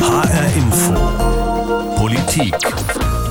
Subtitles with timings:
[0.00, 0.94] HR Info.
[1.96, 2.54] Politik.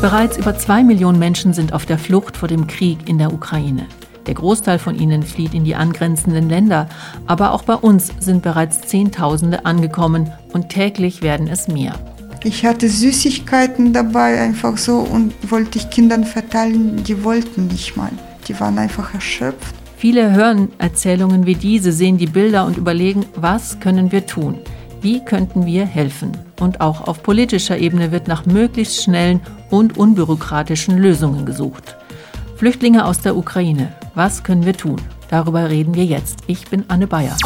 [0.02, 3.88] Bereits über zwei Millionen Menschen sind auf der Flucht vor dem Krieg in der Ukraine.
[4.28, 6.88] Der Großteil von ihnen flieht in die angrenzenden Länder,
[7.26, 11.96] aber auch bei uns sind bereits Zehntausende angekommen und täglich werden es mehr.
[12.44, 18.12] Ich hatte Süßigkeiten dabei, einfach so, und wollte ich Kindern verteilen, die wollten nicht mal.
[18.48, 19.74] Die waren einfach erschöpft.
[19.98, 24.60] Viele hören Erzählungen wie diese, sehen die Bilder und überlegen, was können wir tun?
[25.02, 26.32] Wie könnten wir helfen?
[26.60, 31.96] Und auch auf politischer Ebene wird nach möglichst schnellen und unbürokratischen Lösungen gesucht.
[32.58, 34.98] Flüchtlinge aus der Ukraine, was können wir tun?
[35.30, 36.40] Darüber reden wir jetzt.
[36.48, 37.38] Ich bin Anne Bayer.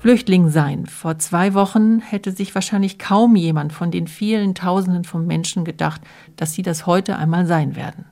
[0.00, 0.86] Flüchtling sein.
[0.86, 6.00] Vor zwei Wochen hätte sich wahrscheinlich kaum jemand von den vielen Tausenden von Menschen gedacht,
[6.36, 8.04] dass sie das heute einmal sein werden.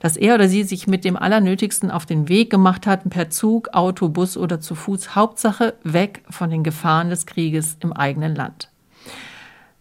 [0.00, 3.68] Dass er oder sie sich mit dem Allernötigsten auf den Weg gemacht hat, per Zug,
[3.72, 8.70] Auto, Bus oder zu Fuß, Hauptsache weg von den Gefahren des Krieges im eigenen Land.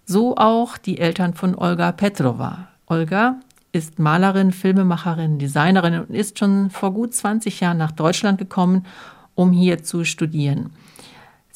[0.06, 2.68] So auch die Eltern von Olga Petrova.
[2.86, 3.40] Olga
[3.72, 8.86] ist Malerin, Filmemacherin, Designerin und ist schon vor gut 20 Jahren nach Deutschland gekommen,
[9.34, 10.70] um hier zu studieren.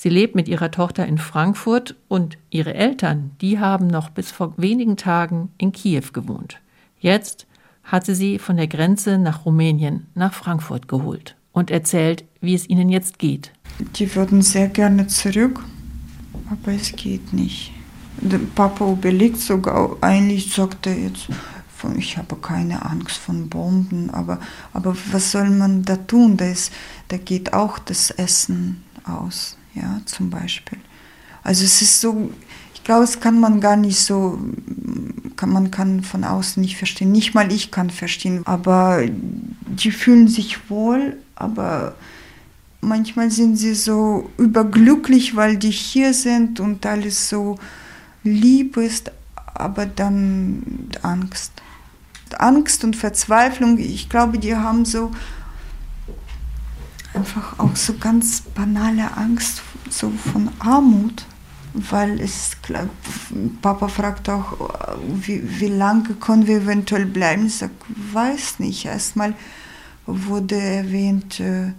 [0.02, 4.56] Sie lebt mit ihrer Tochter in Frankfurt und ihre Eltern, die haben noch bis vor
[4.58, 6.60] wenigen Tagen in Kiew gewohnt.
[6.98, 7.46] Jetzt
[7.84, 12.68] hat sie sie von der Grenze nach Rumänien nach Frankfurt geholt und erzählt, wie es
[12.68, 13.52] ihnen jetzt geht.
[13.98, 15.64] Die würden sehr gerne zurück,
[16.50, 17.72] aber es geht nicht.
[18.22, 21.28] Der Papa überlegt sogar, eigentlich sagt er jetzt,
[21.96, 24.40] ich habe keine Angst von Bomben, aber,
[24.74, 26.38] aber was soll man da tun?
[26.38, 26.74] Da, ist,
[27.10, 30.77] da geht auch das Essen aus ja, zum Beispiel.
[31.44, 32.31] Also es ist so,
[32.73, 34.39] ich glaube, es kann man gar nicht so,
[35.36, 37.11] kann, man kann von außen nicht verstehen.
[37.11, 41.95] Nicht mal ich kann verstehen, aber die fühlen sich wohl, aber
[42.81, 47.58] manchmal sind sie so überglücklich, weil die hier sind und alles so
[48.23, 51.53] lieb ist, aber dann Angst.
[52.38, 55.11] Angst und Verzweiflung, ich glaube, die haben so
[57.14, 61.26] einfach auch so ganz banale Angst so von Armut,
[61.73, 62.52] weil es
[63.61, 64.72] Papa fragt auch,
[65.08, 67.48] wie, wie lange können wir eventuell bleiben?
[67.48, 67.73] Ich sage,
[68.14, 68.86] weiß nicht.
[68.86, 69.33] Erstmal
[70.05, 71.72] wurde erwähnt, äh,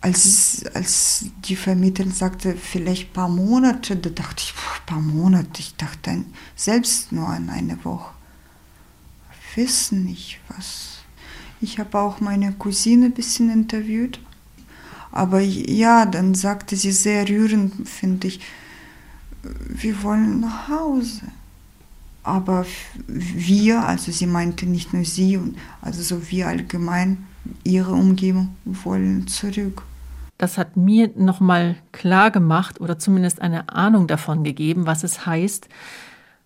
[0.00, 5.60] als, als die Vermieterin sagte, vielleicht ein paar Monate, da dachte ich, ein paar Monate,
[5.60, 6.24] ich dachte
[6.56, 8.14] selbst nur an eine Woche.
[9.56, 11.00] Wissen nicht was.
[11.60, 14.20] Ich habe auch meine Cousine ein bisschen interviewt
[15.12, 18.40] aber ja, dann sagte sie sehr rührend, finde ich,
[19.42, 21.22] wir wollen nach Hause.
[22.22, 22.66] Aber
[23.06, 25.40] wir, also sie meinte nicht nur sie,
[25.80, 27.26] also so wir allgemein,
[27.64, 29.82] ihre Umgebung wollen zurück.
[30.36, 35.68] Das hat mir nochmal klar gemacht oder zumindest eine Ahnung davon gegeben, was es heißt,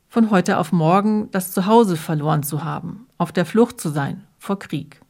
[0.08, 4.58] von heute auf morgen das Zuhause verloren zu haben, auf der Flucht zu sein vor
[4.58, 5.00] Krieg.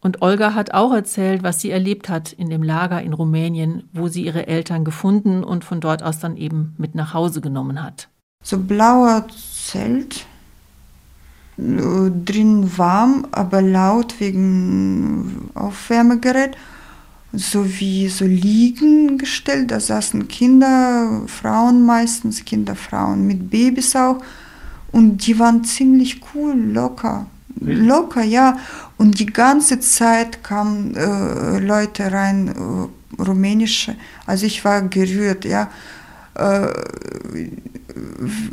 [0.00, 4.08] Und Olga hat auch erzählt, was sie erlebt hat in dem Lager in Rumänien, wo
[4.08, 8.08] sie ihre Eltern gefunden und von dort aus dann eben mit nach Hause genommen hat.
[8.42, 9.26] So blauer
[9.66, 10.26] Zelt,
[11.58, 16.56] drin warm, aber laut wegen Aufwärmegerät,
[17.32, 19.70] so wie so liegen gestellt.
[19.70, 24.18] Da saßen Kinder, Frauen meistens, Kinder, Frauen mit Babys auch.
[24.92, 27.26] Und die waren ziemlich cool, locker.
[27.60, 28.58] Locker, ja.
[28.98, 33.96] Und die ganze Zeit kamen äh, Leute rein, äh, rumänische.
[34.26, 35.68] Also ich war gerührt, ja.
[36.34, 36.68] Äh,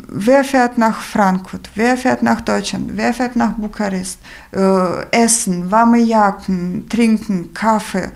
[0.07, 1.69] wer fährt nach Frankfurt?
[1.75, 2.91] Wer fährt nach Deutschland?
[2.95, 4.19] Wer fährt nach Bukarest?
[5.11, 8.11] Essen, warme Jacken, trinken, Kaffee.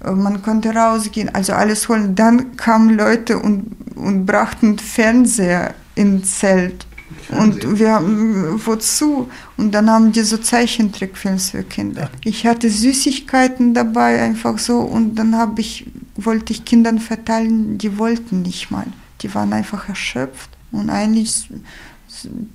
[0.00, 2.16] Man konnte rausgehen, also alles holen.
[2.16, 6.84] Dann kamen Leute und, und brachten Fernseher ins Zelt
[7.30, 9.28] und wir haben, wozu?
[9.56, 12.02] Und dann haben die so Zeichentrickfilms für Kinder.
[12.02, 12.10] Ja.
[12.24, 14.78] Ich hatte Süßigkeiten dabei, einfach so.
[14.78, 18.86] Und dann habe ich, wollte ich Kindern verteilen, die wollten nicht mal.
[19.22, 20.50] Die waren einfach erschöpft.
[20.72, 21.48] Und eigentlich,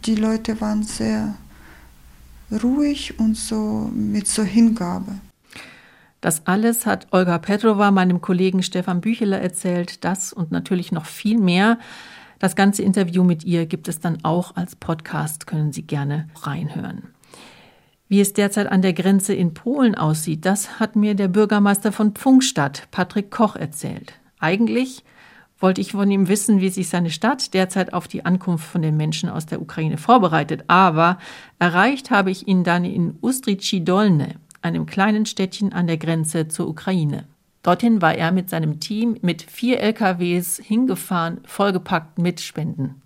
[0.06, 1.36] die Leute waren sehr
[2.64, 5.14] ruhig und so mit so Hingabe.
[6.22, 10.06] Das alles hat Olga Petrova meinem Kollegen Stefan Bücheler erzählt.
[10.06, 11.80] Das und natürlich noch viel mehr
[12.42, 17.04] das ganze Interview mit ihr gibt es dann auch als Podcast, können Sie gerne reinhören.
[18.08, 22.14] Wie es derzeit an der Grenze in Polen aussieht, das hat mir der Bürgermeister von
[22.14, 24.14] Pfungstadt, Patrick Koch, erzählt.
[24.40, 25.04] Eigentlich
[25.60, 28.98] wollte ich von ihm wissen, wie sich seine Stadt derzeit auf die Ankunft von den
[28.98, 30.64] Menschen aus der Ukraine vorbereitet.
[30.66, 31.20] Aber
[31.60, 36.68] erreicht habe ich ihn dann in Ustrici Dolne, einem kleinen Städtchen an der Grenze zur
[36.68, 37.28] Ukraine.
[37.64, 43.01] Dorthin war er mit seinem Team mit vier LKWs hingefahren, vollgepackt mit Spenden.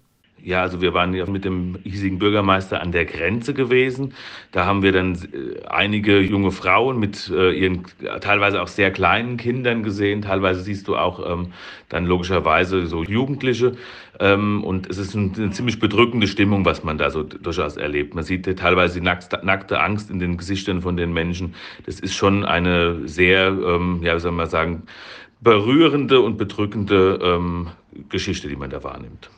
[0.46, 4.14] Ja, also wir waren ja mit dem hiesigen Bürgermeister an der Grenze gewesen.
[4.52, 7.86] Da haben wir dann äh, einige junge Frauen mit äh, ihren
[8.22, 10.22] teilweise auch sehr kleinen Kindern gesehen.
[10.22, 11.54] Teilweise siehst du auch ähm,
[11.90, 13.72] dann logischerweise so Jugendliche.
[14.20, 18.14] Ähm, und es ist eine ziemlich bedrückende Stimmung, was man da so durchaus erlebt.
[18.14, 21.56] Man sieht teilweise die nackte Angst in den Gesichtern von den Menschen.
[21.88, 24.84] Das ist schon eine sehr, ähm, ja, wie soll man sagen,
[25.42, 27.70] berührende und bedrückende ähm,
[28.10, 29.32] Geschichte, die man da wahrnimmt.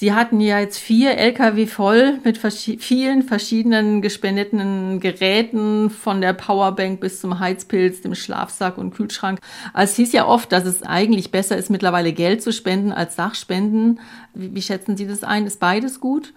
[0.00, 6.34] Sie hatten ja jetzt vier Lkw voll mit vers vielen verschiedenen gespendeten Geräten, von der
[6.34, 9.40] Powerbank bis zum Heizpilz, dem Schlafsack und Kühlschrank.
[9.72, 13.16] Also es hieß ja oft, dass es eigentlich besser ist, mittlerweile Geld zu spenden als
[13.16, 13.98] Sachspenden.
[14.34, 15.48] Wie, wie schätzen Sie das ein?
[15.48, 16.32] Ist beides gut?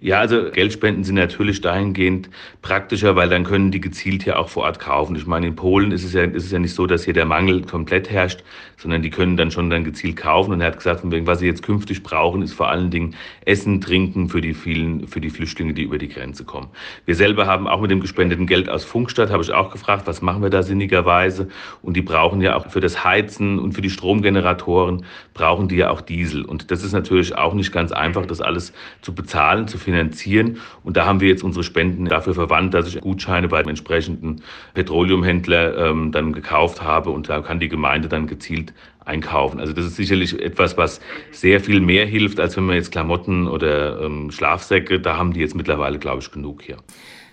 [0.00, 2.28] Ja, also Geldspenden sind natürlich dahingehend
[2.60, 5.16] praktischer, weil dann können die gezielt hier auch vor Ort kaufen.
[5.16, 7.24] Ich meine, in Polen ist es ja, ist es ja nicht so, dass hier der
[7.24, 8.42] Mangel komplett herrscht,
[8.76, 10.52] sondern die können dann schon dann gezielt kaufen.
[10.52, 13.14] Und er hat gesagt, was sie jetzt künftig brauchen, ist vor allen Dingen
[13.46, 16.68] Essen, Trinken für die vielen, für die Flüchtlinge, die über die Grenze kommen.
[17.06, 20.20] Wir selber haben auch mit dem gespendeten Geld aus Funkstadt, habe ich auch gefragt, was
[20.20, 21.48] machen wir da sinnigerweise?
[21.80, 25.88] Und die brauchen ja auch für das Heizen und für die Stromgeneratoren brauchen die ja
[25.88, 26.44] auch Diesel.
[26.44, 30.58] Und das ist natürlich auch nicht ganz einfach, das alles zu bezahlen, zu finanzieren.
[30.82, 34.42] Und da haben wir jetzt unsere Spenden dafür verwandt, dass ich Gutscheine bei dem entsprechenden
[34.74, 38.74] Petroleumhändler ähm, dann gekauft habe und da kann die Gemeinde dann gezielt
[39.04, 39.60] einkaufen.
[39.60, 41.00] Also das ist sicherlich etwas, was
[41.30, 45.40] sehr viel mehr hilft, als wenn man jetzt Klamotten oder ähm, Schlafsäcke, da haben die
[45.40, 46.78] jetzt mittlerweile, glaube ich, genug hier.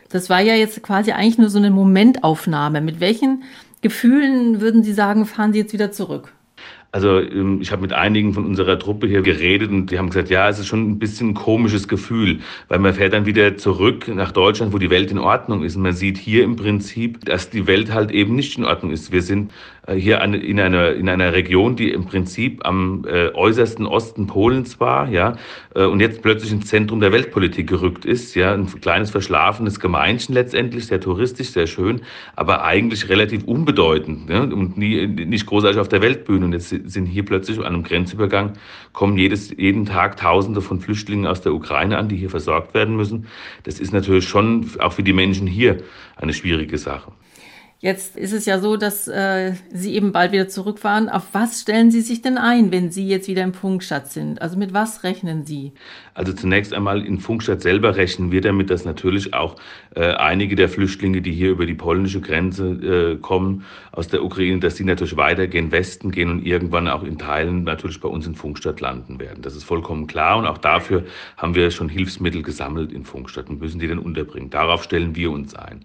[0.09, 2.81] Das war ja jetzt quasi eigentlich nur so eine Momentaufnahme.
[2.81, 3.43] Mit welchen
[3.81, 6.31] Gefühlen würden Sie sagen, fahren Sie jetzt wieder zurück?
[6.93, 10.29] Also ähm, ich habe mit einigen von unserer Truppe hier geredet und die haben gesagt,
[10.29, 14.07] ja, es ist schon ein bisschen ein komisches Gefühl, weil man fährt dann wieder zurück
[14.09, 15.75] nach Deutschland, wo die Welt in Ordnung ist.
[15.75, 19.11] Und man sieht hier im Prinzip, dass die Welt halt eben nicht in Ordnung ist.
[19.11, 19.51] Wir sind
[19.87, 24.79] äh, hier in einer, in einer Region, die im Prinzip am äh, äußersten Osten Polens
[24.79, 25.35] war, ja,
[25.75, 30.33] äh, und jetzt plötzlich ins Zentrum der Weltpolitik gerückt ist, ja, ein kleines verschlafenes Gemeinchen
[30.33, 32.01] letztendlich, sehr touristisch, sehr schön,
[32.35, 36.45] aber eigentlich relativ unbedeutend ja, und nie, nicht großartig auf der Weltbühne.
[36.45, 38.53] Und jetzt sind hier plötzlich an einem Grenzübergang,
[38.93, 42.95] kommen jedes, jeden Tag Tausende von Flüchtlingen aus der Ukraine an, die hier versorgt werden
[42.95, 43.27] müssen.
[43.63, 45.77] Das ist natürlich schon auch für die Menschen hier
[46.15, 47.11] eine schwierige Sache.
[47.83, 51.09] Jetzt ist es ja so, dass äh, Sie eben bald wieder zurückfahren.
[51.09, 54.41] Auf was stellen Sie sich denn ein, wenn Sie jetzt wieder im Funkstadt sind?
[54.41, 55.73] Also mit was rechnen Sie?
[56.13, 59.57] Also zunächst einmal in Funkstadt selber rechnen wir damit, dass natürlich auch
[59.97, 64.61] äh, einige der Flüchtlinge, die hier über die polnische Grenze äh, kommen aus der Ukraine,
[64.61, 68.35] dass sie natürlich weitergehen, Westen gehen und irgendwann auch in Teilen natürlich bei uns in
[68.35, 69.41] Funkstadt landen werden.
[69.41, 71.03] Das ist vollkommen klar und auch dafür
[71.35, 74.49] haben wir schon Hilfsmittel gesammelt in Funkstadt und müssen die dann unterbringen.
[74.49, 75.83] Darauf stellen wir uns ein.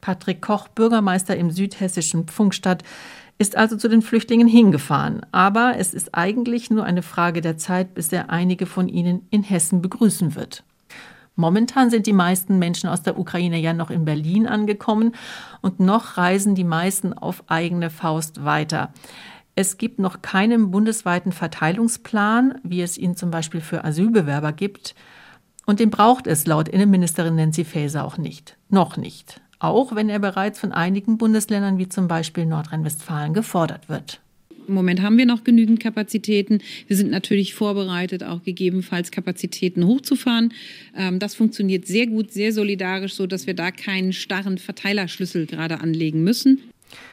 [0.00, 2.82] Patrick Koch, Bürgermeister im südhessischen Pfungstadt,
[3.40, 5.22] ist also zu den Flüchtlingen hingefahren.
[5.32, 9.42] Aber es ist eigentlich nur eine Frage der Zeit, bis er einige von ihnen in
[9.42, 10.62] Hessen begrüßen wird.
[11.36, 15.14] Momentan sind die meisten Menschen aus der Ukraine ja noch in Berlin angekommen
[15.62, 18.92] und noch reisen die meisten auf eigene Faust weiter.
[19.54, 24.94] Es gibt noch keinen bundesweiten Verteilungsplan, wie es ihn zum Beispiel für Asylbewerber gibt.
[25.64, 28.58] Und den braucht es laut Innenministerin Nancy Faeser auch nicht.
[28.68, 34.20] Noch nicht auch wenn er bereits von einigen Bundesländern wie zum Beispiel Nordrhein-Westfalen gefordert wird.
[34.66, 36.60] Im Moment haben wir noch genügend Kapazitäten.
[36.86, 40.52] Wir sind natürlich vorbereitet, auch gegebenenfalls Kapazitäten hochzufahren.
[40.96, 45.80] Ähm, das funktioniert sehr gut, sehr solidarisch, so dass wir da keinen starren Verteilerschlüssel gerade
[45.80, 46.60] anlegen müssen.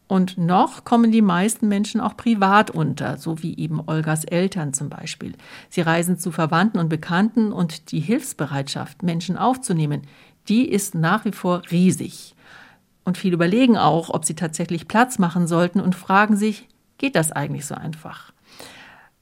[0.08, 4.90] Und noch kommen die meisten Menschen auch privat unter, so wie eben Olgas Eltern zum
[4.90, 5.34] Beispiel.
[5.70, 10.02] Sie reisen zu Verwandten und Bekannten und die Hilfsbereitschaft, Menschen aufzunehmen,
[10.48, 12.36] die ist nach wie vor riesig.
[13.08, 17.32] Und viele überlegen auch, ob sie tatsächlich Platz machen sollten und fragen sich, geht das
[17.32, 18.34] eigentlich so einfach?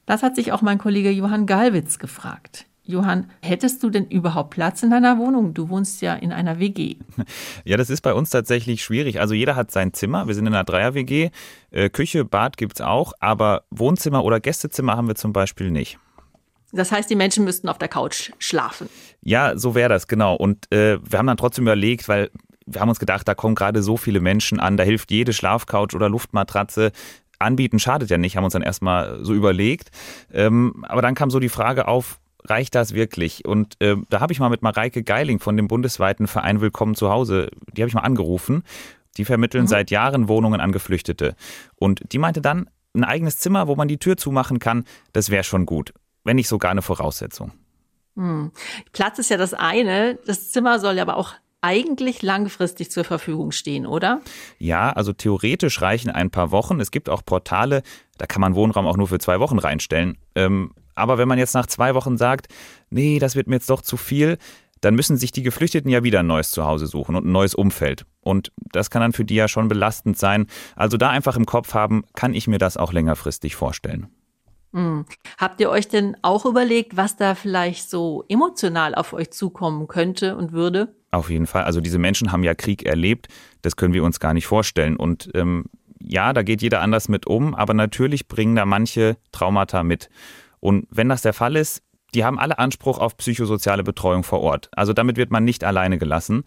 [0.06, 2.66] Das hat sich auch mein Kollege Johann Galwitz gefragt.
[2.82, 5.54] Johann, hättest du denn überhaupt Platz in deiner Wohnung?
[5.54, 6.96] Du wohnst ja in einer WG.
[7.64, 9.20] Ja, das ist bei uns tatsächlich schwierig.
[9.20, 10.26] Also jeder hat sein Zimmer.
[10.26, 11.30] Wir sind in einer Dreier-WG.
[11.70, 16.00] Äh, Küche, Bad gibt es auch, aber Wohnzimmer oder Gästezimmer haben wir zum Beispiel nicht.
[16.72, 18.88] Das heißt, die Menschen müssten auf der Couch schlafen.
[19.22, 20.34] Ja, so wäre das, genau.
[20.34, 22.30] Und äh, wir haben dann trotzdem überlegt, weil
[22.66, 25.94] wir haben uns gedacht, da kommen gerade so viele Menschen an, da hilft jede Schlafcouch
[25.94, 26.92] oder Luftmatratze.
[27.38, 29.90] Anbieten schadet ja nicht, haben uns dann erstmal so überlegt.
[30.32, 33.44] Ähm, aber dann kam so die Frage auf, reicht das wirklich?
[33.44, 37.10] Und äh, da habe ich mal mit Mareike Geiling von dem bundesweiten Verein Willkommen zu
[37.10, 38.62] Hause, die habe ich mal angerufen.
[39.16, 39.68] Die vermitteln mhm.
[39.68, 41.36] seit Jahren Wohnungen an Geflüchtete.
[41.76, 45.44] Und die meinte dann, ein eigenes Zimmer, wo man die Tür zumachen kann, das wäre
[45.44, 45.92] schon gut,
[46.24, 47.52] wenn nicht sogar eine Voraussetzung.
[48.16, 48.52] Hm.
[48.92, 53.50] Platz ist ja das eine, das Zimmer soll ja aber auch eigentlich langfristig zur Verfügung
[53.50, 54.20] stehen, oder?
[54.58, 56.80] Ja, also theoretisch reichen ein paar Wochen.
[56.80, 57.82] Es gibt auch Portale,
[58.18, 60.18] da kann man Wohnraum auch nur für zwei Wochen reinstellen.
[60.34, 62.48] Ähm, aber wenn man jetzt nach zwei Wochen sagt,
[62.90, 64.38] nee, das wird mir jetzt doch zu viel,
[64.80, 68.06] dann müssen sich die Geflüchteten ja wieder ein neues Zuhause suchen und ein neues Umfeld.
[68.20, 70.46] Und das kann dann für die ja schon belastend sein.
[70.74, 74.08] Also da einfach im Kopf haben, kann ich mir das auch längerfristig vorstellen.
[74.76, 75.06] Hm.
[75.38, 80.36] Habt ihr euch denn auch überlegt, was da vielleicht so emotional auf euch zukommen könnte
[80.36, 80.94] und würde?
[81.12, 81.64] Auf jeden Fall.
[81.64, 83.28] Also diese Menschen haben ja Krieg erlebt.
[83.62, 84.96] Das können wir uns gar nicht vorstellen.
[84.96, 85.64] Und ähm,
[85.98, 90.10] ja, da geht jeder anders mit um, aber natürlich bringen da manche Traumata mit.
[90.60, 91.82] Und wenn das der Fall ist,
[92.16, 94.70] die haben alle Anspruch auf psychosoziale Betreuung vor Ort.
[94.74, 96.44] Also damit wird man nicht alleine gelassen.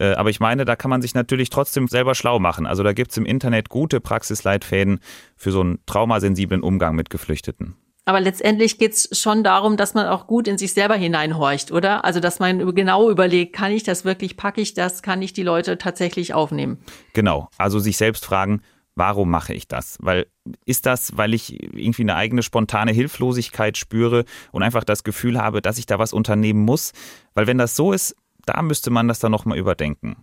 [0.00, 2.66] Äh, aber ich meine, da kann man sich natürlich trotzdem selber schlau machen.
[2.66, 4.98] Also da gibt es im Internet gute Praxisleitfäden
[5.36, 7.76] für so einen traumasensiblen Umgang mit Geflüchteten.
[8.04, 12.04] Aber letztendlich geht es schon darum, dass man auch gut in sich selber hineinhorcht, oder?
[12.04, 15.44] Also dass man genau überlegt, kann ich das wirklich, packe ich das, kann ich die
[15.44, 16.78] Leute tatsächlich aufnehmen?
[17.12, 18.60] Genau, also sich selbst fragen,
[18.94, 19.98] warum mache ich das?
[20.00, 20.26] Weil
[20.64, 25.62] ist das, weil ich irgendwie eine eigene spontane Hilflosigkeit spüre und einfach das Gefühl habe,
[25.62, 26.92] dass ich da was unternehmen muss?
[27.34, 30.16] Weil wenn das so ist, da müsste man das dann nochmal überdenken.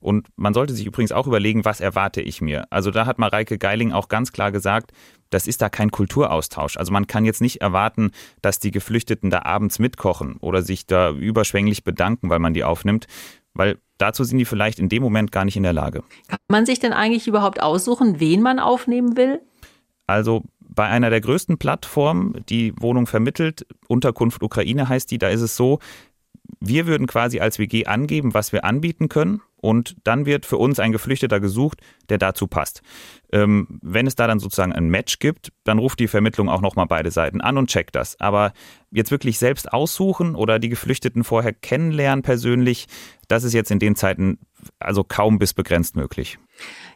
[0.00, 2.66] Und man sollte sich übrigens auch überlegen, was erwarte ich mir?
[2.70, 4.92] Also da hat Mareike Geiling auch ganz klar gesagt,
[5.30, 6.76] das ist da kein Kulturaustausch.
[6.76, 8.10] Also man kann jetzt nicht erwarten,
[8.42, 13.06] dass die Geflüchteten da abends mitkochen oder sich da überschwänglich bedanken, weil man die aufnimmt,
[13.54, 16.02] weil dazu sind die vielleicht in dem Moment gar nicht in der Lage.
[16.28, 19.40] Kann man sich denn eigentlich überhaupt aussuchen, wen man aufnehmen will?
[20.06, 25.42] Also bei einer der größten Plattformen, die Wohnung vermittelt, Unterkunft Ukraine heißt die, da ist
[25.42, 25.78] es so,
[26.60, 30.80] wir würden quasi als WG angeben, was wir anbieten können und dann wird für uns
[30.80, 32.82] ein Geflüchteter gesucht, der dazu passt.
[33.32, 36.86] Ähm, wenn es da dann sozusagen ein Match gibt, dann ruft die Vermittlung auch nochmal
[36.86, 38.18] beide Seiten an und checkt das.
[38.20, 38.52] Aber
[38.90, 42.86] jetzt wirklich selbst aussuchen oder die Geflüchteten vorher kennenlernen persönlich,
[43.28, 44.38] das ist jetzt in den Zeiten
[44.78, 46.38] also kaum bis begrenzt möglich.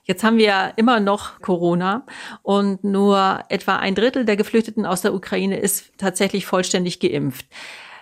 [0.05, 2.05] Jetzt haben wir ja immer noch Corona
[2.43, 7.47] und nur etwa ein Drittel der Geflüchteten aus der Ukraine ist tatsächlich vollständig geimpft.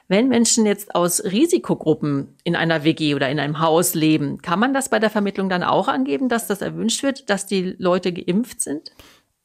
[0.08, 4.74] Wenn Menschen jetzt aus Risikogruppen in einer WG oder in einem Haus leben, kann man
[4.74, 8.60] das bei der Vermittlung dann auch angeben, dass das erwünscht wird, dass die Leute geimpft
[8.60, 8.92] sind?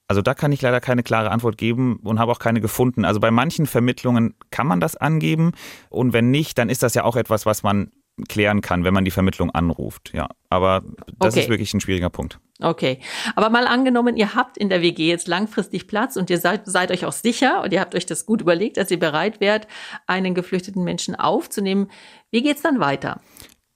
[0.10, 3.06] Also da kann ich leider keine klare Antwort geben und habe auch keine gefunden.
[3.06, 5.52] Also bei manchen Vermittlungen kann man das angeben
[5.90, 7.92] und wenn nicht, dann ist das ja auch etwas, was man
[8.28, 10.12] klären kann, wenn man die Vermittlung anruft.
[10.14, 10.84] Ja, aber
[11.20, 11.44] das okay.
[11.44, 12.40] ist wirklich ein schwieriger Punkt.
[12.62, 13.00] Okay,
[13.38, 16.92] aber mal angenommen, ihr habt in der WG jetzt langfristig Platz und ihr seid, seid
[16.92, 19.66] euch auch sicher und ihr habt euch das gut überlegt, dass ihr bereit wärt,
[20.08, 21.90] einen geflüchteten Menschen aufzunehmen.
[22.32, 23.22] Wie geht's dann weiter?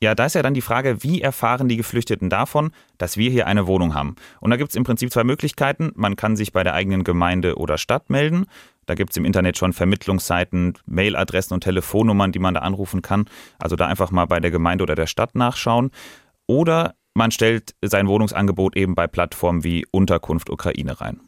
[0.01, 3.47] Ja, da ist ja dann die Frage, wie erfahren die Geflüchteten davon, dass wir hier
[3.47, 4.17] eine Wohnung haben?
[4.41, 5.93] Und da gibt es im Prinzip zwei Möglichkeiten.
[5.95, 8.47] Man kann sich bei der eigenen Gemeinde oder Stadt melden.
[8.85, 13.29] Da gibt es im Internet schon Vermittlungsseiten, Mailadressen und Telefonnummern, die man da anrufen kann.
[13.59, 15.91] Also da einfach mal bei der Gemeinde oder der Stadt nachschauen.
[16.47, 21.20] Oder man stellt sein Wohnungsangebot eben bei Plattformen wie Unterkunft Ukraine rein.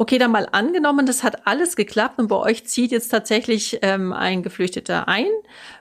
[0.00, 4.12] Okay, dann mal angenommen, das hat alles geklappt und bei euch zieht jetzt tatsächlich ähm,
[4.12, 5.26] ein Geflüchteter ein.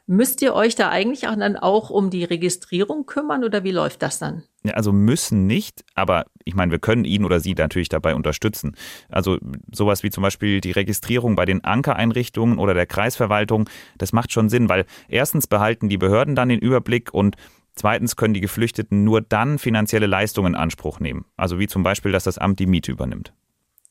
[0.08, 4.02] Müsst ihr euch da eigentlich auch dann auch um die Registrierung kümmern oder wie läuft
[4.02, 4.42] das dann?
[4.64, 8.76] Ja, also müssen nicht, aber ich meine, wir können ihn oder sie natürlich dabei unterstützen.
[9.08, 9.38] Also
[9.72, 14.50] sowas wie zum Beispiel die Registrierung bei den Ankereinrichtungen oder der Kreisverwaltung, das macht schon
[14.50, 17.36] Sinn, weil erstens behalten die Behörden dann den Überblick und
[17.78, 21.26] Zweitens können die Geflüchteten nur dann finanzielle Leistungen in Anspruch nehmen.
[21.38, 23.34] Also wie zum Beispiel, dass das Amt die Miete übernimmt.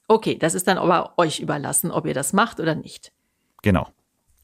[0.08, 3.12] Okay, das ist dann aber euch überlassen, ob ihr das macht oder nicht.
[3.62, 3.88] Genau.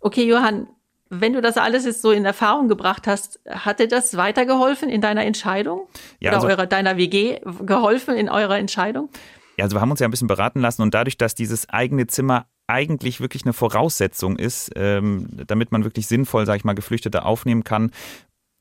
[0.00, 0.68] Okay, Johann,
[1.08, 5.00] wenn du das alles jetzt so in Erfahrung gebracht hast, hat dir das weitergeholfen in
[5.00, 5.88] deiner Entscheidung?
[6.20, 9.10] Ja, oder also, eurer, deiner WG geholfen in eurer Entscheidung?
[9.56, 12.06] Ja, also wir haben uns ja ein bisschen beraten lassen und dadurch, dass dieses eigene
[12.06, 17.24] Zimmer eigentlich wirklich eine Voraussetzung ist, ähm, damit man wirklich sinnvoll, sage ich mal, Geflüchtete
[17.24, 17.90] aufnehmen kann,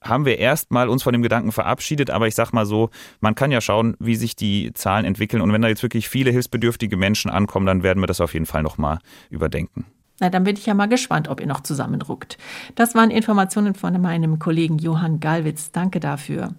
[0.04, 2.90] haben wir erstmal uns von dem Gedanken verabschiedet, aber ich sag mal so,
[3.20, 6.32] man kann ja schauen, wie sich die Zahlen entwickeln und wenn da jetzt wirklich viele
[6.32, 9.86] hilfsbedürftige Menschen ankommen, dann werden wir das auf jeden Fall nochmal überdenken.
[10.20, 12.38] Na, dann bin ich ja mal gespannt, ob ihr noch zusammenruckt.
[12.76, 15.72] Das waren Informationen von meinem Kollegen Johann Gallwitz.
[15.72, 16.54] Danke dafür.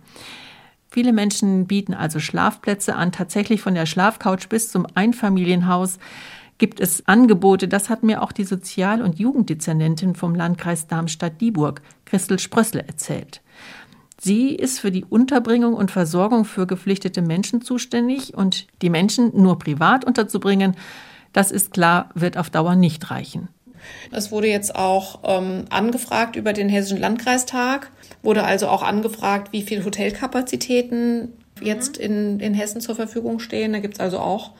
[0.88, 5.98] Viele Menschen bieten also Schlafplätze an, tatsächlich von der Schlafcouch bis zum Einfamilienhaus
[6.62, 7.66] gibt es Angebote.
[7.66, 13.40] Das hat mir auch die Sozial- und Jugenddezernentin vom Landkreis Darmstadt-Dieburg, Christel Sprössle, erzählt.
[14.20, 19.58] Sie ist für die Unterbringung und Versorgung für geflüchtete Menschen zuständig und die Menschen nur
[19.58, 20.76] privat unterzubringen,
[21.32, 23.48] das ist klar, wird auf Dauer nicht reichen.
[24.12, 27.90] Das wurde jetzt auch ähm, angefragt über den Hessischen Landkreistag,
[28.22, 33.72] wurde also auch angefragt, wie viele Hotelkapazitäten jetzt in, in Hessen zur Verfügung stehen.
[33.72, 34.52] Da gibt es also auch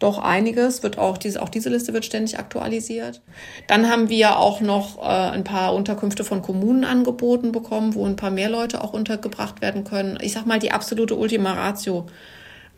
[0.00, 3.20] doch einiges, wird auch diese, auch diese Liste wird ständig aktualisiert.
[3.68, 8.16] Dann haben wir auch noch äh, ein paar Unterkünfte von Kommunen angeboten bekommen, wo ein
[8.16, 10.18] paar mehr Leute auch untergebracht werden können.
[10.22, 12.06] Ich sag mal die absolute Ultima Ratio.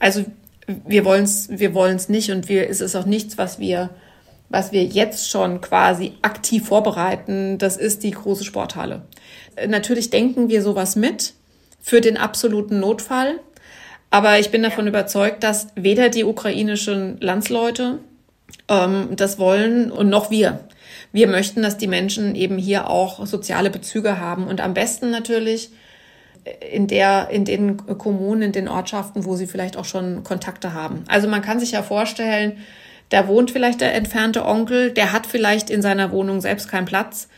[0.01, 0.25] Also
[0.67, 3.91] wir wollen es wir wollen's nicht und wir, es ist auch nichts, was wir,
[4.49, 7.57] was wir jetzt schon quasi aktiv vorbereiten.
[7.59, 9.03] Das ist die große Sporthalle.
[9.69, 11.35] Natürlich denken wir sowas mit
[11.81, 13.39] für den absoluten Notfall.
[14.13, 17.99] Aber ich bin davon überzeugt, dass weder die ukrainischen Landsleute
[18.69, 20.61] ähm, das wollen und noch wir.
[21.13, 25.71] Wir möchten, dass die Menschen eben hier auch soziale Bezüge haben und am besten natürlich
[26.71, 31.05] in der, in den Kommunen, in den Ortschaften, wo sie vielleicht auch schon Kontakte haben.
[31.09, 32.59] Also man kann sich ja vorstellen,
[33.09, 37.29] da wohnt vielleicht der entfernte Onkel, der hat vielleicht in seiner Wohnung selbst keinen Platz,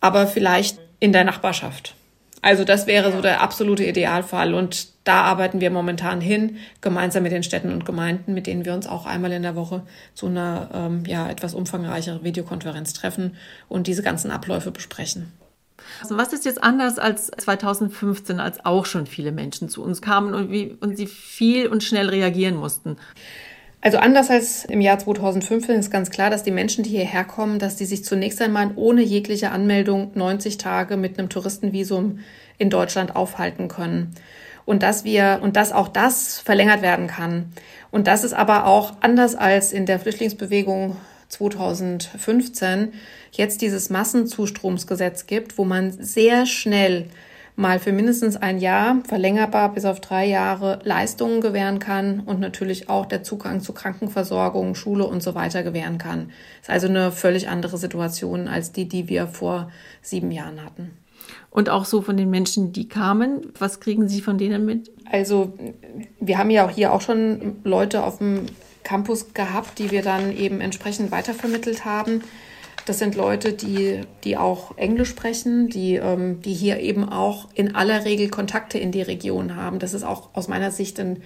[0.00, 1.96] aber vielleicht in der Nachbarschaft.
[2.42, 7.32] Also das wäre so der absolute Idealfall und da arbeiten wir momentan hin, gemeinsam mit
[7.32, 9.82] den Städten und Gemeinden, mit denen wir uns auch einmal in der Woche
[10.14, 13.36] zu einer ähm, ja, etwas umfangreicheren Videokonferenz treffen
[13.68, 15.32] und diese ganzen Abläufe besprechen.
[16.00, 20.34] Also was ist jetzt anders als 2015, als auch schon viele Menschen zu uns kamen
[20.34, 22.96] und, wie, und sie viel und schnell reagieren mussten?
[23.82, 27.58] Also anders als im Jahr 2015 ist ganz klar, dass die Menschen, die hierher kommen,
[27.58, 32.18] dass die sich zunächst einmal ohne jegliche Anmeldung 90 Tage mit einem Touristenvisum
[32.58, 34.14] in Deutschland aufhalten können.
[34.66, 37.52] Und dass wir, und dass auch das verlängert werden kann.
[37.90, 40.96] Und das ist aber auch anders als in der Flüchtlingsbewegung
[41.28, 42.92] 2015
[43.32, 47.06] jetzt dieses Massenzustromsgesetz gibt, wo man sehr schnell
[47.56, 52.88] mal für mindestens ein Jahr, verlängerbar bis auf drei Jahre, Leistungen gewähren kann und natürlich
[52.88, 56.30] auch der Zugang zu Krankenversorgung, Schule und so weiter gewähren kann.
[56.60, 59.70] Das ist also eine völlig andere Situation als die, die wir vor
[60.02, 60.90] sieben Jahren hatten.
[61.50, 64.90] Und auch so von den Menschen, die kamen, was kriegen Sie von denen mit?
[65.10, 65.52] Also
[66.20, 68.46] wir haben ja auch hier auch schon Leute auf dem
[68.84, 72.22] Campus gehabt, die wir dann eben entsprechend weitervermittelt haben.
[72.90, 77.76] Das sind Leute, die, die auch Englisch sprechen, die, ähm, die hier eben auch in
[77.76, 79.78] aller Regel Kontakte in die Region haben.
[79.78, 81.22] Das ist auch aus meiner Sicht ein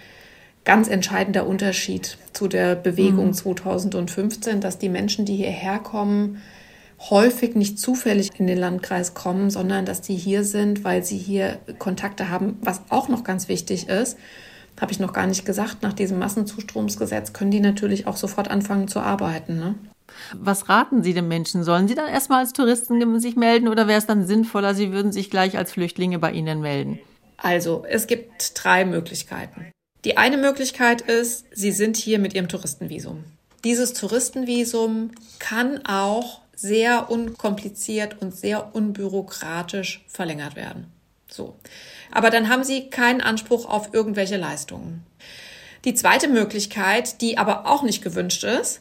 [0.66, 3.32] ganz entscheidender Unterschied zu der Bewegung mhm.
[3.32, 6.42] 2015, dass die Menschen, die hierher kommen,
[7.08, 11.60] häufig nicht zufällig in den Landkreis kommen, sondern dass die hier sind, weil sie hier
[11.78, 12.58] Kontakte haben.
[12.60, 14.18] Was auch noch ganz wichtig ist,
[14.78, 18.86] habe ich noch gar nicht gesagt, nach diesem Massenzustromsgesetz können die natürlich auch sofort anfangen
[18.86, 19.56] zu arbeiten.
[19.56, 19.76] Ne?
[20.34, 21.64] Was raten Sie den Menschen?
[21.64, 25.12] Sollen sie dann erstmal als Touristen sich melden oder wäre es dann sinnvoller, sie würden
[25.12, 26.98] sich gleich als Flüchtlinge bei Ihnen melden?
[27.36, 29.72] Also, es gibt drei Möglichkeiten.
[30.04, 33.24] Die eine Möglichkeit ist, Sie sind hier mit Ihrem Touristenvisum.
[33.64, 40.92] Dieses Touristenvisum kann auch sehr unkompliziert und sehr unbürokratisch verlängert werden.
[41.28, 41.56] So.
[42.10, 45.04] Aber dann haben Sie keinen Anspruch auf irgendwelche Leistungen.
[45.84, 48.80] Die zweite Möglichkeit, die aber auch nicht gewünscht ist,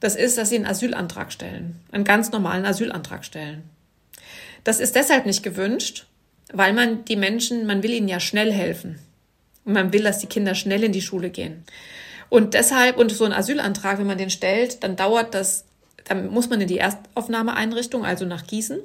[0.00, 3.64] das ist, dass sie einen Asylantrag stellen, einen ganz normalen Asylantrag stellen.
[4.64, 6.06] Das ist deshalb nicht gewünscht,
[6.52, 8.98] weil man die Menschen, man will ihnen ja schnell helfen.
[9.64, 11.64] Und man will, dass die Kinder schnell in die Schule gehen.
[12.30, 15.64] Und deshalb, und so ein Asylantrag, wenn man den stellt, dann dauert das,
[16.04, 18.80] dann muss man in die Erstaufnahmeeinrichtung, also nach Gießen.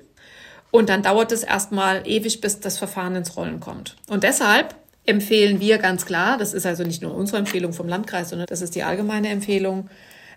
[0.72, 3.96] Und dann dauert es erstmal ewig, bis das Verfahren ins Rollen kommt.
[4.08, 8.30] Und deshalb empfehlen wir ganz klar, das ist also nicht nur unsere Empfehlung vom Landkreis,
[8.30, 9.90] sondern das ist die allgemeine Empfehlung,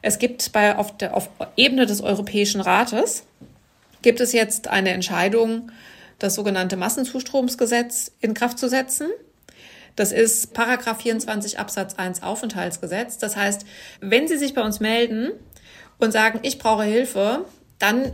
[0.06, 3.24] es gibt bei, auf, der, auf Ebene des Europäischen Rates
[4.02, 5.72] gibt es jetzt eine Entscheidung,
[6.20, 9.08] das sogenannte Massenzustromsgesetz in Kraft zu setzen.
[9.96, 13.18] Das ist Paragraph 24 Absatz 1 Aufenthaltsgesetz.
[13.18, 13.66] Das heißt,
[14.00, 15.32] wenn Sie sich bei uns melden
[15.98, 17.44] und sagen, ich brauche Hilfe,
[17.80, 18.12] dann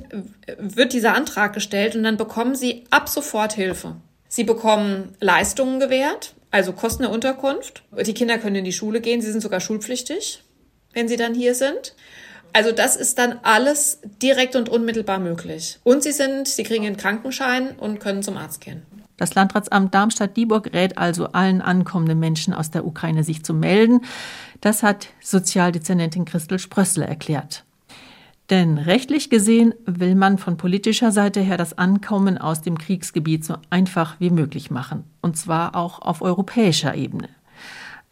[0.57, 3.97] wird dieser Antrag gestellt und dann bekommen Sie ab sofort Hilfe.
[4.29, 7.83] Sie bekommen Leistungen gewährt, also Kosten der Unterkunft.
[8.07, 10.43] Die Kinder können in die Schule gehen, sie sind sogar schulpflichtig
[10.93, 11.95] wenn sie dann hier sind.
[12.53, 15.79] Also das ist dann alles direkt und unmittelbar möglich.
[15.85, 18.83] Und sie sind, sie kriegen einen Krankenschein und können zum Arzt gehen.
[19.17, 24.01] Das Landratsamt Darmstadt-Dieburg rät also allen ankommenden Menschen aus der Ukraine, sich zu melden.
[24.61, 27.65] Das hat Sozialdezernentin Christel Sprössle erklärt.
[28.51, 33.55] Denn rechtlich gesehen will man von politischer Seite her das Ankommen aus dem Kriegsgebiet so
[33.71, 35.05] einfach wie möglich machen.
[35.21, 37.29] Und zwar auch auf europäischer Ebene.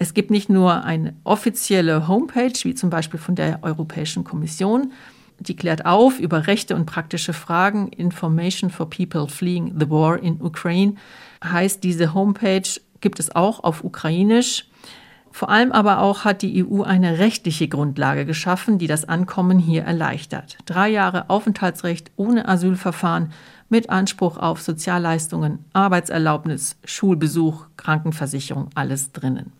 [0.02, 4.92] Es gibt nicht nur eine offizielle Homepage, wie zum Beispiel von der Europäischen Kommission,
[5.38, 7.88] die klärt auf über Rechte und praktische Fragen.
[7.88, 10.94] Information for People Fleeing the War in Ukraine
[11.44, 14.70] heißt diese Homepage, gibt es auch auf Ukrainisch.
[15.32, 19.82] Vor allem aber auch hat die EU eine rechtliche Grundlage geschaffen, die das Ankommen hier
[19.84, 20.58] erleichtert.
[20.66, 23.32] Drei Jahre Aufenthaltsrecht ohne Asylverfahren
[23.68, 29.52] mit Anspruch auf Sozialleistungen, Arbeitserlaubnis, Schulbesuch, Krankenversicherung, alles drinnen.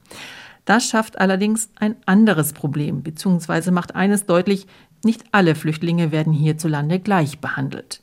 [0.65, 4.67] Das schafft allerdings ein anderes Problem, beziehungsweise macht eines deutlich,
[5.05, 8.03] nicht alle Flüchtlinge werden hierzulande gleich behandelt.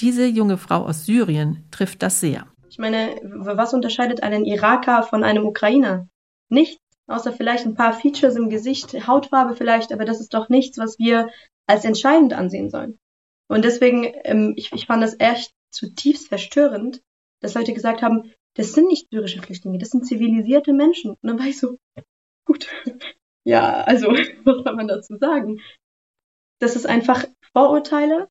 [0.00, 2.46] Diese junge Frau aus Syrien trifft das sehr.
[2.70, 6.08] Ich meine, was unterscheidet einen Iraker von einem Ukrainer?
[6.48, 10.78] Nichts, außer vielleicht ein paar Features im Gesicht, Hautfarbe vielleicht, aber das ist doch nichts,
[10.78, 11.30] was wir
[11.66, 12.98] als entscheidend ansehen sollen.
[13.48, 17.02] Und deswegen, ähm, ich, ich fand das echt zutiefst verstörend,
[17.40, 21.12] dass Leute gesagt haben, das sind nicht syrische Flüchtlinge, das sind zivilisierte Menschen.
[21.12, 21.78] Und dann war ich so,
[22.44, 22.68] gut,
[23.44, 24.08] ja, also,
[24.44, 25.60] was soll man dazu sagen?
[26.60, 28.28] Das ist einfach Vorurteile,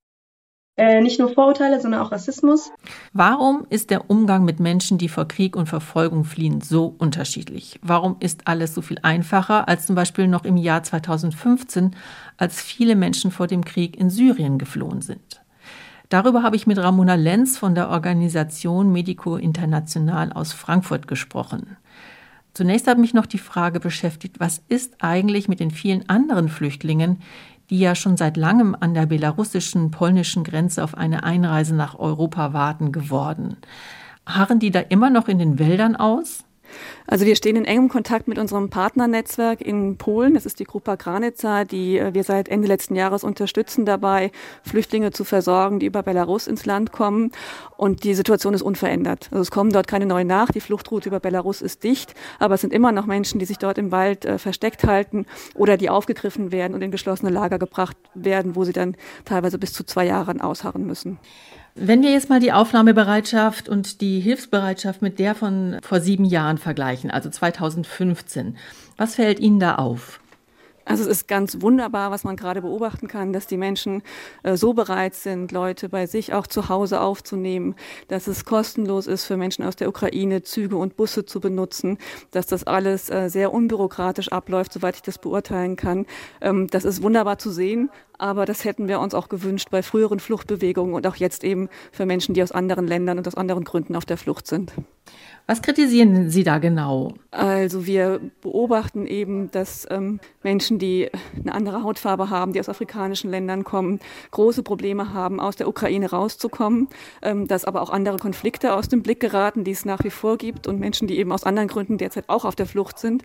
[0.77, 2.71] äh, nicht nur Vorurteile, sondern auch Rassismus.
[3.11, 7.79] Warum ist der Umgang mit Menschen, die vor Krieg und Verfolgung fliehen, so unterschiedlich?
[7.81, 11.95] Warum ist alles so viel einfacher als zum Beispiel noch im Jahr 2015,
[12.37, 15.41] als viele Menschen vor dem Krieg in Syrien geflohen sind?
[16.09, 21.75] Darüber habe ich mit Ramona Lenz von der Organisation Medico International aus Frankfurt gesprochen.
[22.53, 27.21] Zunächst hat mich noch die Frage beschäftigt, was ist eigentlich mit den vielen anderen Flüchtlingen,
[27.69, 32.53] die ja schon seit langem an der belarussischen, polnischen Grenze auf eine Einreise nach Europa
[32.53, 33.57] warten, geworden.
[34.25, 36.43] Harren die da immer noch in den Wäldern aus?
[37.05, 40.33] Also wir stehen in engem Kontakt mit unserem Partnernetzwerk in Polen.
[40.33, 44.31] Das ist die Grupa Granica, die äh, wir seit Ende letzten Jahres unterstützen dabei,
[44.63, 47.31] Flüchtlinge zu versorgen, die über Belarus ins Land kommen.
[47.77, 49.29] Und die Situation ist unverändert.
[49.31, 50.51] Also es kommen dort keine neuen nach.
[50.51, 52.13] Die Fluchtroute über Belarus ist dicht.
[52.39, 55.25] Aber es sind immer noch Menschen, die sich dort im Wald äh, versteckt halten
[55.55, 59.73] oder die aufgegriffen werden und in geschlossene Lager gebracht werden, wo sie dann teilweise bis
[59.73, 61.19] zu zwei Jahren ausharren müssen.
[61.79, 66.57] Wenn wir jetzt mal die Aufnahmebereitschaft und die Hilfsbereitschaft mit der von vor sieben Jahren
[66.57, 68.57] vergleichen, also 2015,
[68.97, 70.19] was fällt Ihnen da auf?
[70.87, 74.01] Also es ist ganz wunderbar, was man gerade beobachten kann, dass die Menschen
[74.43, 77.75] äh, so bereit sind, Leute bei sich auch zu Hause aufzunehmen,
[78.07, 81.97] dass es kostenlos ist für Menschen aus der Ukraine, Züge und Busse zu benutzen,
[82.31, 86.05] dass das alles äh, sehr unbürokratisch abläuft, soweit ich das beurteilen kann.
[86.41, 90.19] Ähm, das ist wunderbar zu sehen, aber das hätten wir uns auch gewünscht bei früheren
[90.19, 93.95] Fluchtbewegungen und auch jetzt eben für Menschen, die aus anderen Ländern und aus anderen Gründen
[93.95, 94.73] auf der Flucht sind.
[95.45, 97.13] Was kritisieren Sie da genau?
[97.31, 101.09] Also wir beobachten eben, dass ähm, Menschen, die
[101.41, 103.99] eine andere Hautfarbe haben, die aus afrikanischen Ländern kommen,
[104.31, 106.89] große Probleme haben, aus der Ukraine rauszukommen,
[107.21, 110.37] ähm, dass aber auch andere Konflikte aus dem Blick geraten, die es nach wie vor
[110.37, 113.23] gibt und Menschen, die eben aus anderen Gründen derzeit auch auf der Flucht sind.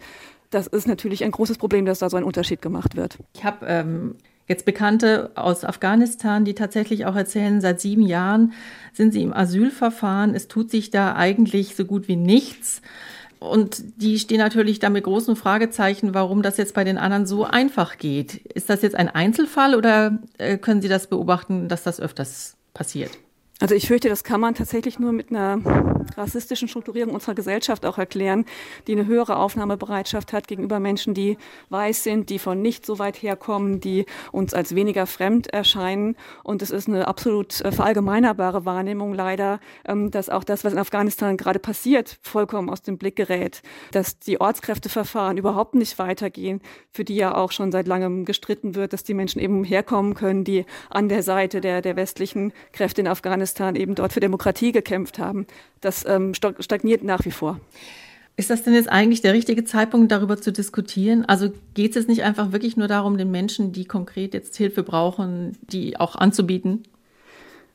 [0.50, 3.18] Das ist natürlich ein großes Problem, dass da so ein Unterschied gemacht wird.
[3.34, 4.14] Ich habe ähm
[4.48, 8.52] Jetzt Bekannte aus Afghanistan, die tatsächlich auch erzählen, seit sieben Jahren
[8.92, 10.34] sind sie im Asylverfahren.
[10.34, 12.82] Es tut sich da eigentlich so gut wie nichts.
[13.38, 17.44] Und die stehen natürlich da mit großen Fragezeichen, warum das jetzt bei den anderen so
[17.44, 18.36] einfach geht.
[18.36, 23.10] Ist das jetzt ein Einzelfall oder äh, können Sie das beobachten, dass das öfters passiert?
[23.62, 25.60] Also ich fürchte, das kann man tatsächlich nur mit einer
[26.16, 28.44] rassistischen Strukturierung unserer Gesellschaft auch erklären,
[28.88, 33.22] die eine höhere Aufnahmebereitschaft hat gegenüber Menschen, die weiß sind, die von nicht so weit
[33.22, 36.16] herkommen, die uns als weniger fremd erscheinen.
[36.42, 40.80] Und es ist eine absolut äh, verallgemeinerbare Wahrnehmung leider, ähm, dass auch das, was in
[40.80, 43.62] Afghanistan gerade passiert, vollkommen aus dem Blick gerät.
[43.92, 48.92] Dass die Ortskräfteverfahren überhaupt nicht weitergehen, für die ja auch schon seit langem gestritten wird,
[48.92, 53.06] dass die Menschen eben herkommen können, die an der Seite der, der westlichen Kräfte in
[53.06, 55.46] Afghanistan Afghanistan eben dort für Demokratie gekämpft haben.
[55.80, 57.60] Das ähm, stagniert nach wie vor.
[58.36, 61.26] Ist das denn jetzt eigentlich der richtige Zeitpunkt, darüber zu diskutieren?
[61.26, 64.82] Also geht es jetzt nicht einfach wirklich nur darum, den Menschen, die konkret jetzt Hilfe
[64.82, 66.84] brauchen, die auch anzubieten?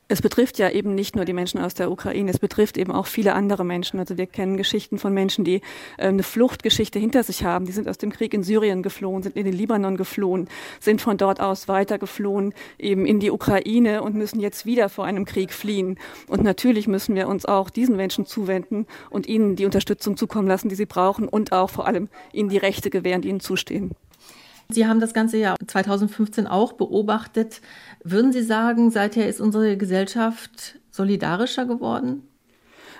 [0.09, 3.07] Es betrifft ja eben nicht nur die Menschen aus der Ukraine, es betrifft eben auch
[3.07, 3.99] viele andere Menschen.
[3.99, 5.55] Also wir kennen Geschichten von Menschen, die
[5.97, 7.65] äh, eine Fluchtgeschichte hinter sich haben.
[7.65, 10.47] Die sind aus dem Krieg in Syrien geflohen, sind in den Libanon geflohen,
[10.79, 15.05] sind von dort aus weiter geflohen, eben in die Ukraine und müssen jetzt wieder vor
[15.05, 15.99] einem Krieg fliehen.
[16.27, 20.69] Und natürlich müssen wir uns auch diesen Menschen zuwenden und ihnen die Unterstützung zukommen lassen,
[20.69, 23.91] die sie brauchen und auch vor allem ihnen die Rechte gewähren, die ihnen zustehen.
[24.69, 27.61] Sie haben das ganze Jahr 2015 auch beobachtet.
[28.03, 32.23] Würden Sie sagen, seither ist unsere Gesellschaft solidarischer geworden?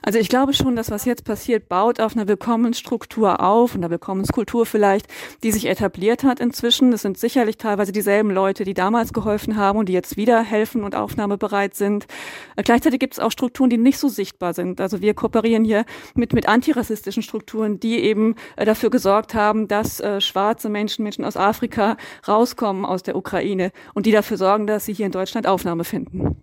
[0.01, 4.65] Also ich glaube schon, dass was jetzt passiert, baut auf einer Willkommensstruktur auf, einer Willkommenskultur
[4.65, 5.07] vielleicht,
[5.43, 6.93] die sich etabliert hat inzwischen.
[6.93, 10.83] Es sind sicherlich teilweise dieselben Leute, die damals geholfen haben und die jetzt wieder helfen
[10.83, 12.07] und aufnahmebereit sind.
[12.55, 14.79] Äh, gleichzeitig gibt es auch Strukturen, die nicht so sichtbar sind.
[14.81, 19.99] Also wir kooperieren hier mit, mit antirassistischen Strukturen, die eben äh, dafür gesorgt haben, dass
[19.99, 24.85] äh, schwarze Menschen, Menschen aus Afrika rauskommen aus der Ukraine und die dafür sorgen, dass
[24.85, 26.37] sie hier in Deutschland Aufnahme finden.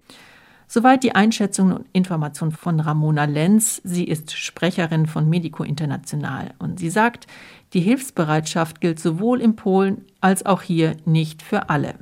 [0.66, 3.81] Soweit die Einschätzung und Information von Ramona Lenz.
[3.85, 7.27] Sie ist Sprecherin von Medico International und sie sagt,
[7.72, 11.94] die Hilfsbereitschaft gilt sowohl in Polen als auch hier nicht für alle.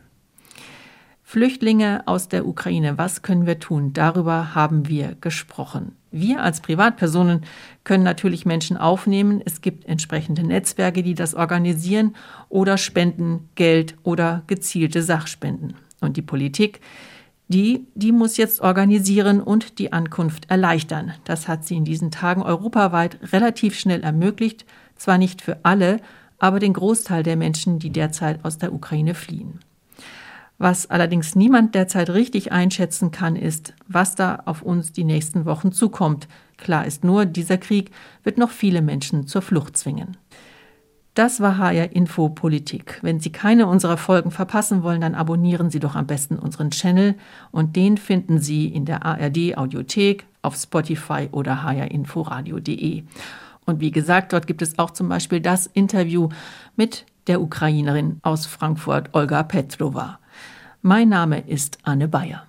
[1.33, 3.95] Flüchtlinge aus der Ukraine, was können wir tun?
[3.95, 5.97] Darüber haben wir gesprochen.
[6.11, 7.47] Wir als Privatpersonen
[7.85, 9.41] können natürlich Menschen aufnehmen.
[9.43, 12.15] Es gibt entsprechende Netzwerke, die das organisieren
[12.51, 15.73] oder spenden Geld oder gezielte Sachspenden.
[16.03, 16.83] Und die Politik,
[17.53, 21.13] die, die muss jetzt organisieren und die Ankunft erleichtern.
[21.25, 24.67] Das hat sie in diesen Tagen europaweit relativ schnell ermöglicht.
[24.97, 25.99] Zwar nicht für alle,
[26.39, 29.61] aber den Großteil der Menschen, die derzeit aus der Ukraine fliehen.
[30.59, 35.73] Was allerdings niemand derzeit richtig einschätzen kann, ist, was da auf uns die nächsten Wochen
[35.73, 36.29] zukommt.
[36.57, 37.91] Klar ist nur, dieser Krieg
[38.23, 40.17] wird noch viele Menschen zur Flucht zwingen.
[41.15, 42.99] Das war HR Info Politik.
[43.03, 47.17] Wenn Sie keine unserer Folgen verpassen wollen, dann abonnieren Sie doch am besten unseren Channel
[47.51, 53.05] und den finden Sie in der ARD Audiothek, auf Spotify oder hrinforadio.de.
[53.67, 56.31] Und wie gesagt, dort gibt es auch zum Beispiel das Interview
[56.77, 60.19] mit der Ukrainerin aus Frankfurt, Olga Petrova.
[60.81, 62.47] Mein Name ist Anne Bayer.